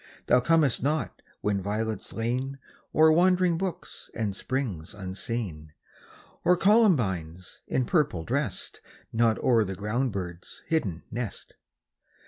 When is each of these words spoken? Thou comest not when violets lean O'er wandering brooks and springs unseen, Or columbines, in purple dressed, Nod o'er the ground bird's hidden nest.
Thou 0.25 0.39
comest 0.39 0.81
not 0.81 1.21
when 1.41 1.61
violets 1.61 2.11
lean 2.11 2.57
O'er 2.95 3.11
wandering 3.11 3.55
brooks 3.55 4.09
and 4.15 4.35
springs 4.35 4.95
unseen, 4.95 5.73
Or 6.43 6.57
columbines, 6.57 7.61
in 7.67 7.85
purple 7.85 8.23
dressed, 8.23 8.81
Nod 9.13 9.37
o'er 9.43 9.63
the 9.63 9.75
ground 9.75 10.11
bird's 10.11 10.63
hidden 10.65 11.03
nest. 11.11 11.53